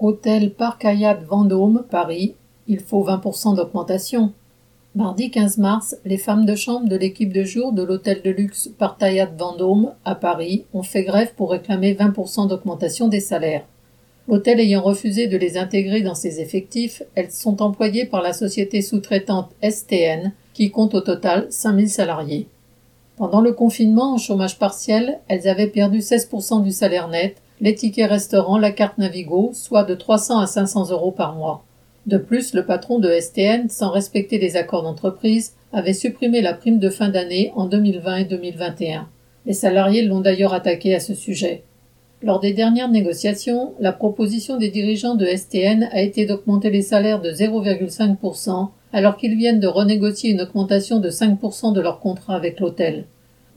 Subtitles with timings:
[0.00, 0.86] Hôtel Parc
[1.28, 2.36] Vendôme, Paris,
[2.68, 4.32] il faut 20% d'augmentation.
[4.94, 8.70] Mardi 15 mars, les femmes de chambre de l'équipe de jour de l'hôtel de luxe
[8.78, 9.02] Parc
[9.36, 13.64] Vendôme, à Paris, ont fait grève pour réclamer 20% d'augmentation des salaires.
[14.28, 18.82] L'hôtel ayant refusé de les intégrer dans ses effectifs, elles sont employées par la société
[18.82, 22.46] sous-traitante STN, qui compte au total 5000 salariés.
[23.16, 28.08] Pendant le confinement en chômage partiel, elles avaient perdu 16% du salaire net, les tickets
[28.08, 31.64] restaurants, la carte Navigo, soit de 300 à 500 euros par mois.
[32.06, 36.78] De plus, le patron de STN, sans respecter les accords d'entreprise, avait supprimé la prime
[36.78, 39.08] de fin d'année en 2020 et 2021.
[39.46, 41.64] Les salariés l'ont d'ailleurs attaqué à ce sujet.
[42.22, 47.20] Lors des dernières négociations, la proposition des dirigeants de STN a été d'augmenter les salaires
[47.20, 52.58] de 0,5% alors qu'ils viennent de renégocier une augmentation de 5% de leur contrat avec
[52.58, 53.04] l'hôtel.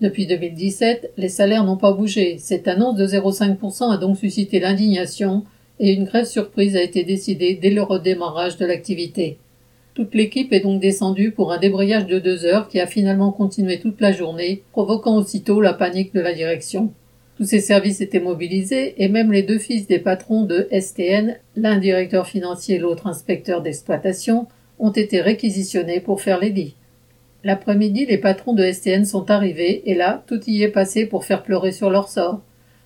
[0.02, 2.40] Depuis 2017, les salaires n'ont pas bougé.
[2.40, 5.44] Cette annonce de 0,5% a donc suscité l'indignation
[5.80, 9.38] et une grève surprise a été décidée dès le redémarrage de l'activité.
[9.94, 13.80] Toute l'équipe est donc descendue pour un débrayage de deux heures qui a finalement continué
[13.80, 16.92] toute la journée, provoquant aussitôt la panique de la direction.
[17.38, 21.78] Tous ces services étaient mobilisés et même les deux fils des patrons de STN, l'un
[21.78, 24.48] directeur financier et l'autre inspecteur d'exploitation,
[24.80, 26.76] ont été réquisitionnés pour faire les.
[27.44, 31.42] L'après-midi, les patrons de STN sont arrivés et là, tout y est passé pour faire
[31.42, 32.42] pleurer sur leur sort.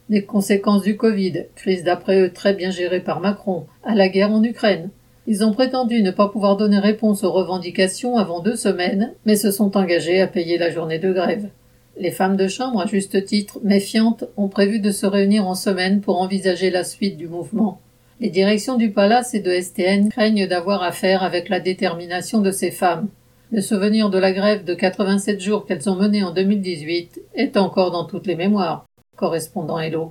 [0.10, 4.32] Des conséquences du Covid, crise d'après eux très bien gérée par Macron, à la guerre
[4.32, 4.92] en Ukraine.
[5.28, 9.52] Ils ont prétendu ne pas pouvoir donner réponse aux revendications avant deux semaines, mais se
[9.52, 11.50] sont engagés à payer la journée de grève.
[11.98, 16.02] Les femmes de chambre, à juste titre, méfiantes, ont prévu de se réunir en semaine
[16.02, 17.82] pour envisager la suite du mouvement.
[18.20, 22.72] Les directions du palace et de STN craignent d'avoir affaire avec la détermination de ces
[22.72, 23.08] femmes.
[23.52, 27.92] Le souvenir de la grève de 87 jours qu'elles ont menée en 2018 est encore
[27.92, 28.86] dans toutes les mémoires.
[29.16, 30.04] Correspondant Hello.